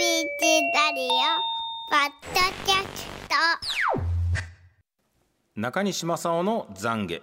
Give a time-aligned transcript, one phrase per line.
[0.00, 1.10] ラディオ
[1.90, 3.34] ポッドキャスト。
[5.54, 7.22] 中西正夫の懺悔。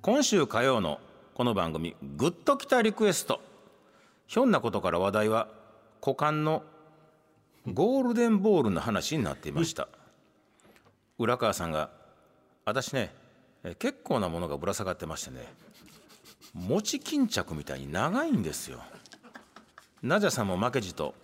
[0.00, 0.98] 今週火曜の
[1.34, 3.42] この番組「グッときたリクエスト」
[4.28, 5.48] ひょんなことから話題は
[6.00, 6.62] 股間の
[7.70, 9.88] ゴールデンボールの話になっていました。
[11.18, 11.90] 浦川さんが
[12.64, 13.14] 「私ね
[13.78, 15.52] 結構なものがぶら下がってましてね
[16.54, 18.80] 餅巾着みたいに長いんですよ。
[20.04, 21.14] ナジャさんも負けじと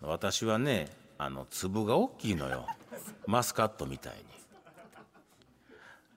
[0.00, 0.88] 私はね
[1.18, 2.66] あの粒が大きいのよ。
[3.28, 4.20] マスカットみたいに。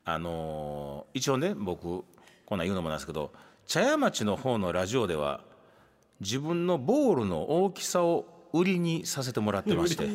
[0.06, 2.06] あのー一応ね僕
[2.46, 3.34] こんなん言うのもなんですけど
[3.66, 5.42] 茶屋町の方のラジオでは
[6.22, 10.08] 自分のボールの大きさを売りにさせてもらってまして。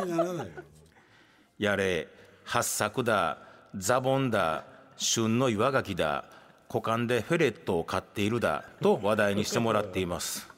[1.59, 2.09] やれ
[2.45, 3.36] 八作だ
[3.77, 4.64] ザボンだ
[4.97, 6.24] 旬の岩牡蠣だ
[6.70, 10.52] 股間でフェレットを飼っているだと話題にしてもらっています、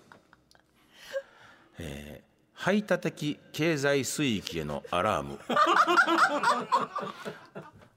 [1.78, 2.24] えー
[2.56, 5.40] 排他的経済水域へのアラーム。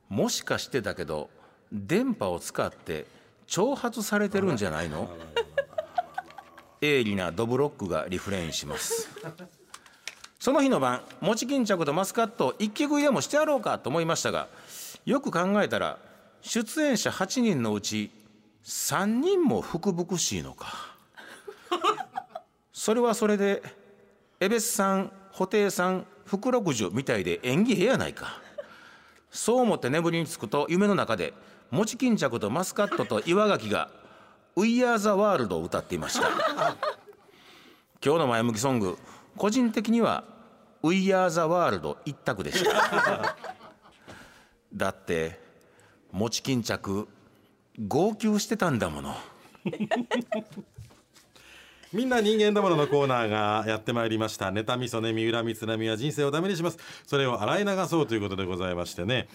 [0.10, 1.30] もしかしてだけど
[1.72, 3.06] 電波を使って
[3.48, 5.10] 挑発されてるんじゃないの？
[6.82, 9.10] 鋭利なドブロックがリフレインします。
[10.40, 14.48] その日の晩餅巾着とマスカットを一気食いでもしてやろうかと思いましたが
[15.06, 15.98] よく考えたら
[16.42, 18.12] 出演者8人のうち
[18.64, 20.96] 3人も福々しいのか
[22.88, 23.62] それはそれで
[24.40, 28.42] 江別さん布袋さん福六十みたいで演技ええやないか。
[29.30, 31.34] そう思って眠りにつくと夢の中で
[31.70, 33.90] 餅巾着とマスカットと岩牡蠣が
[34.56, 36.30] 「We Are the World」を歌っていました。
[38.02, 38.98] 今日の前向きソング
[39.36, 40.24] 個人的には
[40.82, 43.36] 「We Are the World」一択でした。
[44.74, 45.38] だって
[46.14, 47.10] 餅巾着
[47.86, 49.14] 号泣してたんだもの。
[51.94, 54.52] みんな人間だもののコーナーがやってまいりました。
[54.52, 56.78] ネタみそねみ恨みつらみは人生をダメにします。
[57.06, 59.28] それを洗い流そうということでございましてね、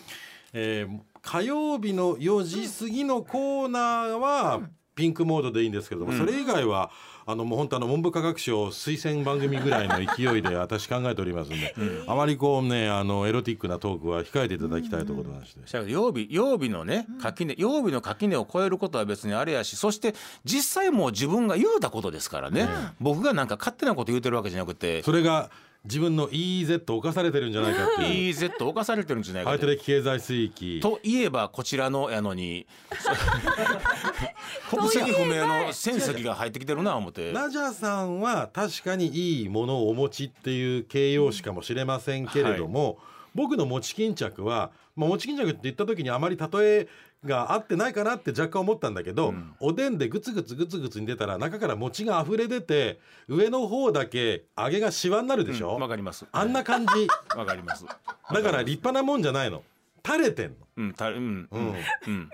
[0.53, 4.61] えー火曜日の4時過ぎのコーナーは
[4.95, 6.91] ピンクモードでいいんですけれども、それ以外は
[7.25, 11.75] あのもう本当あの文部科学省推薦番組ぐらいの勢いで 私考えておりますんで、
[12.07, 20.15] あまりこうねあのエロティックなトークは控えていただきたいということなんして、したら曜日曜日のね垣根曜日の垣根を越えることは別にあれやしそして
[20.45, 22.69] 実際もう自分が言うたことですからね、
[23.01, 25.51] 僕がなんか勝手なこと言うてるわけじゃなくてそれが
[25.85, 28.35] 自分の EEZ 犯されてるんじゃないかっていう。
[28.35, 30.81] EZ 犯されてるんじゃないか排と他的経済水域。
[30.81, 32.67] といえばこちらのやのに
[34.71, 37.33] 国籍不明の戦績が入ってきてるな思って。
[37.33, 42.99] ナジャさんは確かにいいものをお持ちっていう形容詞かもしれませんけれども、
[43.35, 46.89] 僕の餅巾着は、まあ、餅巾着って言った時にあまり例え
[47.25, 56.27] が合ってないかなって若干思ったんだけど、おでんでグツグツグツグツに出たら中から餅が溢れ出て上の方だけ揚げがシワになるでしょ、わかります。
[56.33, 56.93] あんな感じ。
[57.37, 57.85] わかります。
[57.85, 57.95] だ
[58.43, 59.63] から立派なもんじゃないの。
[60.05, 61.49] 垂れてんの、うんたうんうん。
[61.53, 61.75] うん
[62.09, 62.31] うん。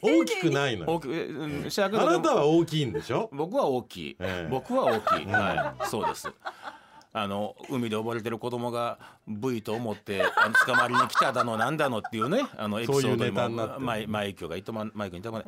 [0.00, 0.92] 大きくないのよ。
[0.92, 1.68] 大きえうん。
[1.68, 3.28] あなたは大きいんでしょ？
[3.30, 4.48] 僕は大きい、ええ。
[4.50, 5.86] 僕は大きい、はい。
[5.86, 6.32] そうです
[7.12, 15.44] あの海で溺れてる子供が V と思ってあの捕まりに来ただのなんだのっていうねあのエピソードにもマイマイクが糸満マイクに糸満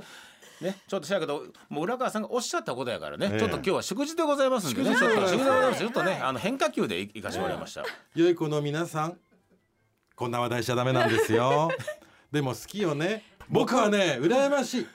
[0.60, 7.82] ね、ちょっとしやけどもう浦川さんがおっしゃったことやからね、ええちょっと今日は祝辞でございますんでねちょっと祝辞でございますちょっとねあの変化球でいいかしてもらいました、
[8.14, 9.18] 良い子の皆さん
[10.14, 11.70] こんな話題しちゃダメなんですよ
[12.30, 14.86] でも好きよね僕はね羨ましい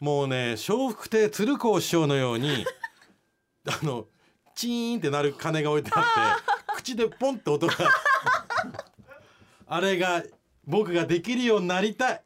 [0.00, 2.66] もうね笑福亭鶴光師匠のように
[3.66, 4.06] あの
[4.54, 7.74] チーンってなる鐘が置いてあって口でポンって音が。
[9.66, 10.22] あれが
[10.66, 12.22] 僕ができるようになりたい。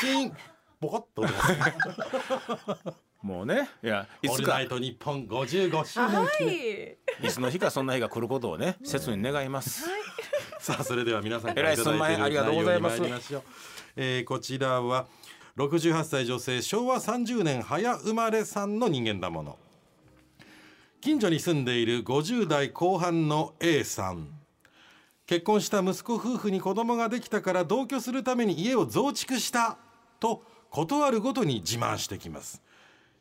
[0.00, 0.36] チーン。
[0.80, 3.68] ボコッと音がもうね。
[3.82, 6.44] いやいオールつかナイトニッポン55周年記
[7.20, 7.28] 念。
[7.28, 7.32] い。
[7.32, 9.84] つの日かそんな日が来ることをね切に願います、
[10.58, 13.02] さあそれでは皆さんえらいすんまへんありがとうございます。
[13.96, 15.06] えーこちらは
[15.56, 19.58] 68歳女性昭和30年早生まれさんの人間だもの
[21.00, 24.28] 近所に住んでいる50代後半の A さん。
[25.24, 29.78] 結婚した息子夫婦に子供ができたから同居するために家を増築した
[30.18, 32.60] と断るごとに自慢してきます。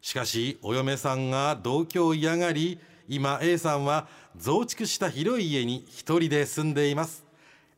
[0.02, 7.24] しかしお嫁さんが同居を嫌がり今 A さんは増築した広い家に一人で住んでいます。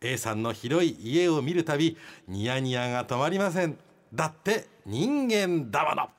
[0.02, 1.96] A さんの広い家を見るたび
[2.28, 3.78] ニヤニヤが止まりません。
[4.12, 6.10] だって人間だもの。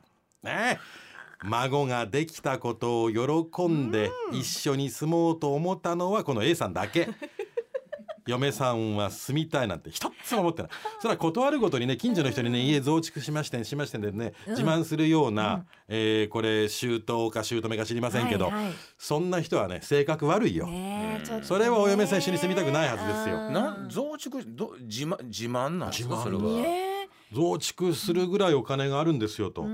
[0.44, 0.78] ね。
[0.78, 1.11] え
[1.44, 7.08] 孫ができたことを喜んで一緒に住もうと思ったのはこの A さんだけ。
[8.24, 10.70] 嫁さんは住みたいなんて一つも思ってない。
[11.00, 18.72] それは断るごとにね近所の人にね家増築しましてんしましてんでね、自慢するような、えーこれ姑か姑か知りませんけど、はいはい。
[18.96, 20.68] そんな人はね性格悪いよ、
[21.42, 23.50] それはお嫁さん一緒に住みたくないはずですよ。
[23.50, 26.22] なん増築ど自慢自慢なんですか？
[26.22, 26.81] それは、ね
[27.32, 29.66] 増築するぐらいお金があるんですよと、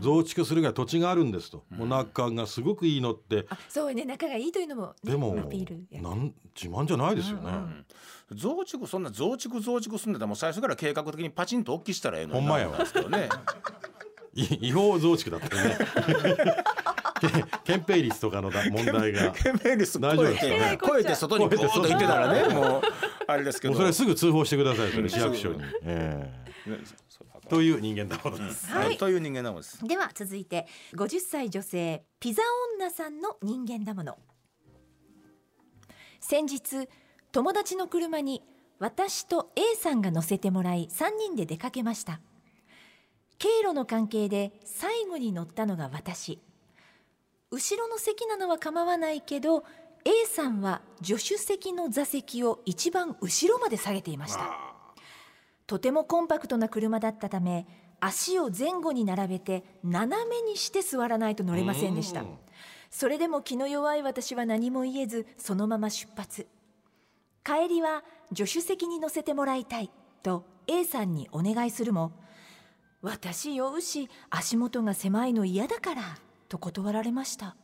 [0.00, 3.46] 増築するぐらい土地があるんですと、もう仲がすごくいいのって。
[3.48, 7.50] あそうね仲がいいというのも、ね、でもなん自慢じゃないですよね、
[8.30, 12.78] 増築そんな増築増築すんでたらもう最初から計画的にパチンと大きしたらええのにほんまやわ。
[12.78, 13.28] ですけどね。
[14.34, 15.78] い違法増築だったよね。
[17.20, 17.28] け
[17.64, 19.30] 憲兵率とかのだ問題が。
[19.32, 20.76] ケメリス超大丈夫えですかね。
[20.76, 22.82] て超えて外にボーッと行ってたらねもう
[23.26, 23.74] あれですけど。
[23.74, 26.41] それすぐ通報してくださいそうんれ市役所に、えねえ
[27.48, 29.84] という人間だものです、はいという人間なのです。
[29.86, 32.42] では続いて50歳女性ピザ
[32.78, 34.18] 女さんの人間だもの。
[36.20, 36.88] 先日
[37.32, 38.42] 友達の車に
[38.78, 42.20] 私と A さんが乗せてもらい3人で出かけました。
[43.38, 46.40] 経路の関係で最後に乗ったのが私。
[47.50, 49.64] 後ろの席なのは構わないけど
[50.04, 54.71] A さんは助手席の座席を一番後ろまで下げていました
[55.72, 57.66] とてもコンパクトな車だったため
[57.98, 62.20] 足を前後に並べて斜めにして座らないと乗れませんでした。
[62.20, 62.28] うん。
[62.90, 66.46] それでも気の弱い私は何も言えずそのまま出発。
[67.42, 68.04] 帰りは
[68.36, 69.90] 助手席に乗せてもらいたい
[70.22, 72.12] と A さんにお願いするも
[73.00, 76.02] 私酔うし足元が狭いの嫌だから
[76.50, 77.56] と断られました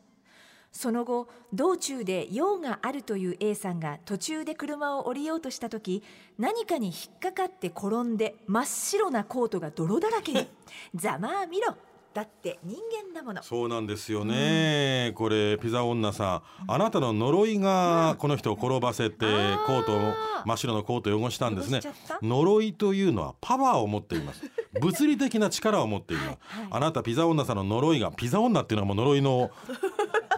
[0.73, 6.03] その後道中で用があるという A さんが途中で車を降りようとした時
[6.39, 10.47] 何かに引っかかって転んで真っ白なコートが泥だらけに
[10.95, 11.75] ざまあ見ろ
[12.15, 13.43] だって人間だもの。
[13.43, 19.27] そうなんですよね、これピザ女さんあなたの呪いがこの人を転ばせて
[19.67, 21.81] コートを真っ白のコートを汚したんですね。
[22.23, 24.43] 呪いというのはパワーを持っています。
[24.81, 26.39] 物理的な力を持っています、
[26.71, 29.51] あなたピザ女さんの呪いがピザ女っていうのはもう呪いの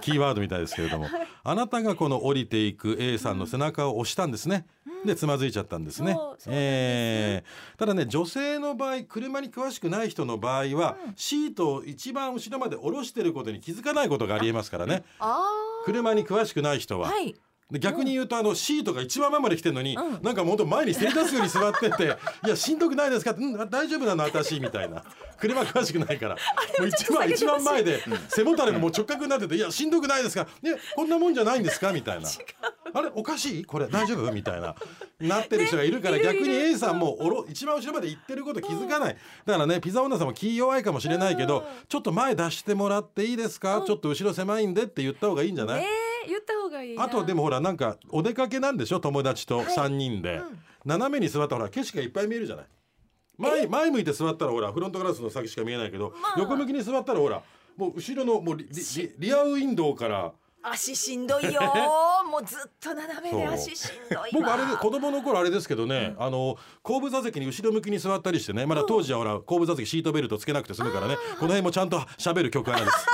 [0.00, 1.06] キーワードみたいですけれども
[1.44, 4.66] あなたがこの降りていく A さんの背中を押したんですね、
[5.04, 6.12] でつまずいちゃったんですね。
[6.12, 6.48] そうそうなんです。
[6.52, 15.04] えーただね女性の場合車に詳しくない人の場合は、シートを一番後ろまで下ろしてることに気づかないことがありえますからね。
[15.18, 15.42] あ
[15.84, 17.34] 車に詳しくない人は、はい
[17.70, 20.22] で逆に言うとあのシートが一番前まで来てるのに、うん。
[20.22, 24.24] なんかもっと前にせり出すように座ってて「いやしんどくないですか?」って「うん大丈夫なの？
[24.24, 25.02] 私」みたいな。
[25.38, 26.34] 車詳しくないから。
[26.34, 32.28] もう一番一番前で背もたれがもう直角になってて「いやしんどくないですか?」「ねこんなもんじゃないんですか?」みたいな
[32.92, 33.64] 「あれおかしい？
[33.64, 34.74] これ大丈夫?」みたいな。
[35.20, 45.84] なってる人がいるから、ね逆に A さんもおろ一番後ろまで行ってること気づかない、だからねピザ女さんも気弱いかもしれないけど、ちょっと前出してもらっていいですか、ちょっと後ろ狭いんでって言った方がいいんじゃない、え。
[45.84, 45.86] ー、
[46.26, 47.04] 言った方がいいな。
[47.04, 50.58] あとでもほらなんかお出かけなんでしょ友達と3人で、うん。
[50.84, 52.66] 斜めに座ったらほら景色がいっぱい見えるじゃない？
[53.38, 56.40] 前前向いて座ったらほらフロントガラスの先しか見えないけど、まあ。
[56.40, 57.42] 横向きに座ったらほら
[57.76, 58.66] もう後ろのもうリ
[59.18, 60.32] リアウィンドウから。
[60.62, 61.58] 足しんどいよ。
[61.58, 64.28] ーもうずっと斜めで足しんどいわ。
[64.30, 73.06] 僕あれで子供の頃あれですけどね、あの後部座席に後ろ向きに座ったりしてねまだ当時はほら後部座席シートベルトつけなくて済むからねこの辺もちゃんと喋る曲なんです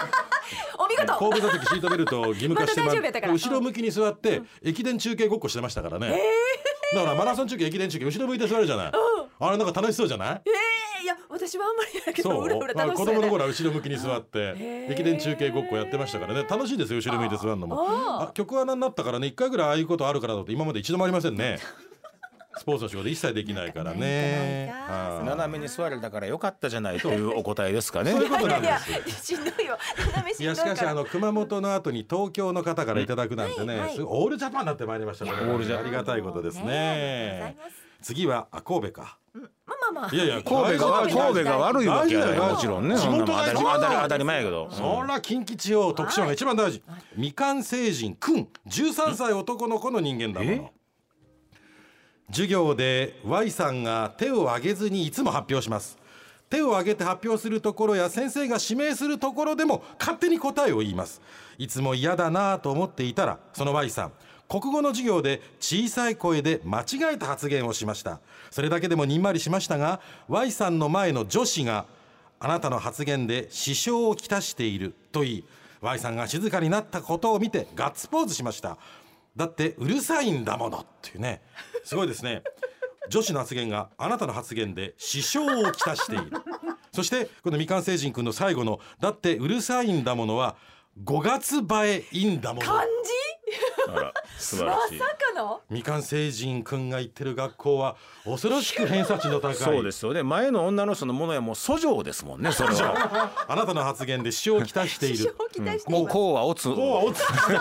[0.96, 6.18] 事後部座席シートベルトを義務化してま後ろ向きに座って駅伝中継ごっこしてましたからね、
[6.94, 8.92] だからマラソン中継駅伝中継後ろ向いて座るじゃない、
[9.38, 10.42] あれなんか楽しそうじゃない？
[10.44, 12.48] えー、いや私はあんまりやけどう。
[12.48, 14.54] らうらあ楽しそうやね子供の頃は後ろ向きに座って
[14.90, 16.44] 駅伝中継ごっこやってましたからね。
[16.48, 17.76] 楽しいですよ後ろ向いて座るのも。
[17.80, 21.58] ああ曲穴になったからね一回ぐらいああいうことあるからだと今まで一度もありませんね
[22.58, 24.72] スポーツの仕事一切できないからね。
[24.88, 28.12] 斜めに座れたからよかったじゃないというお答えですかね。
[28.12, 29.32] そういうことなんいやです。
[29.32, 35.32] いやしんどいわ斜めしんいやしかしあの熊本の後に東京の方からいただくなんてね、オールジャパンになってまいりましたね。
[35.32, 36.64] オールジャありがたいことですね。
[36.64, 37.86] ねありがとうございます。
[38.02, 39.18] 次はあ神戸か。
[39.34, 40.14] まあまあまあ。
[40.14, 44.68] いやいや神戸が神戸が悪いわけやもちろんね地そんな当たり元が当たり当たり前やけど。
[44.70, 46.82] そら近畿地方徳島が一番大事。
[47.14, 48.48] 未完成人くん。
[48.66, 50.70] 13歳男の子の人間だもの
[52.28, 55.98] 授業で Y さんが手を挙げずにいつも発表します。
[56.48, 61.20] 手を挙げて発表するところや先生が指名するところでも勝手に答えを言います。
[61.58, 64.12] いつも嫌だなと思っていたらその Y さん
[64.48, 68.20] 国語の授業で小さい声で間違えた発言をしました。
[68.50, 71.86] それだけでもにんまりしましたが Y さんの前の女子が
[72.38, 75.44] あなたの発言で支障をきたしていると言い
[75.80, 78.76] Y さんが静かになったことを見てガッツポーズしました。
[79.36, 81.42] だってうるさいんだものっていうね。
[81.84, 82.42] すごいですね。
[83.08, 86.32] 女子の発言があなたの発言で支障をきたしている。
[86.92, 90.56] そしてこの未完成人くんの最後のだってうるさいんだものは
[91.04, 92.66] 5月映えいいんだもの。
[92.66, 93.25] 漢字
[93.88, 94.98] あら素晴らしい。
[94.98, 95.60] まさかの？
[95.70, 99.54] みかん星人くんが行ってる学校は恐ろしく偏差値の高い。
[99.54, 100.22] そうですよね。
[100.22, 103.30] 前の女の人のものやもう訴状ですもんねそれは。
[103.48, 106.64] あなたの発言で支障をきたしてい支る障を期待してもいうこうはおつ。
[106.64, 107.60] こう落ちてしてっていう。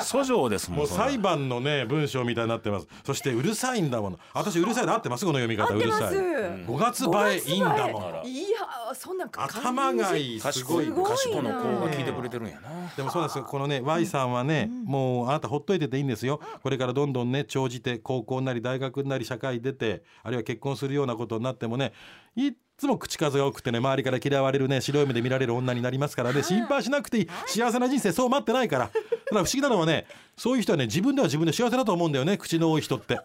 [0.00, 0.86] 訴状ですももう。
[0.86, 2.88] んそんな裁判のね文章みたいになってます。
[3.04, 4.18] そしてうるさいんだもの。
[4.32, 5.26] 私うるさいの合ってます？
[5.26, 5.74] この読み方。
[5.74, 6.14] うるさい。
[6.14, 8.26] 5月映えいいんだもん。
[8.26, 8.58] いや
[8.94, 10.40] そんなんか頭がいい。
[10.40, 10.86] すごい。
[10.86, 16.40] 賢いの子が聞いてくれてるんやなでもそうですよこのね Y さんはね、もうあなたほっといてていいんですよ。
[16.62, 21.92] これからどんどんね長じて高校なり大学なり社会出てあるいは結婚するようなことになってもね
[22.36, 27.28] いっつも口数が多くてね周りから嫌われるね白い目で見られる女になりますからね心配しなくていい。
[27.46, 28.86] 幸せな人生そう待ってないから。
[28.88, 29.00] ただ
[29.32, 33.18] 不思議なのはねそういう人はね自分では自分で幸せだと思うんだよね口の多い人って。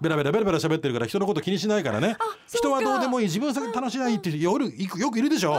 [0.00, 2.16] ベラベラベラベラ喋ってるから人のこと気にしないからね。
[2.48, 3.26] 人はどうでもいい。
[3.26, 5.56] 自分さえ楽しないって夜よくいるでしょ。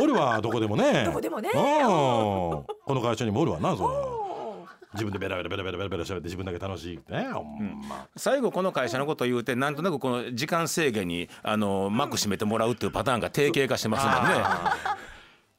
[0.00, 1.04] 俺はどこでもね。
[1.04, 1.50] どこでもね。
[1.54, 1.60] うん。
[1.60, 4.27] この会社にもおるわなその
[4.98, 8.08] 自分でベラベラベラベラベラベラ喋って自分だけ楽しいねほんま。
[8.16, 14.44] 最後この会社のことを言うてなんとなくこの時間制限にあの幕閉めてもらうっていうパターンが定型化してますもんね。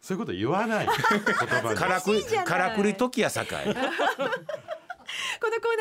[0.02, 1.76] そういうこと言わない言葉に。
[1.78, 3.76] からくりからくり時やさかい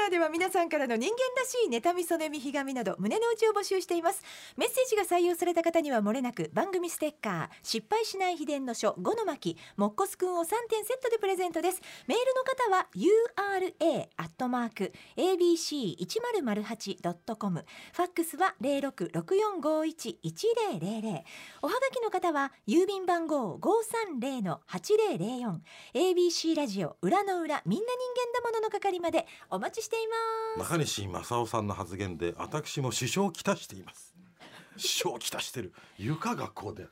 [0.08, 4.24] ーでは皆さんからの人間らしい妬みそねみひがみなど胸の内を募集しています。
[4.56, 11.80] メッセージが採用された方にはもれなく番組ステッカー失敗しない秘伝の書5の巻もっこすくんを3点セットでプレゼントです。
[12.06, 21.22] メールの方は ura アットマーク abc1008.com ファックスは0664511000
[21.62, 25.58] おはがきの方は郵便番号530の8004
[25.94, 30.06] ABC ラジオ裏の裏みんな人間だものの係までお待ちしてい
[30.56, 30.70] ます。
[30.70, 34.14] 中西正夫さんの発言で私も支障をきたしています。
[34.76, 35.72] 支障をきたしてる。
[35.98, 36.86] 床がこうで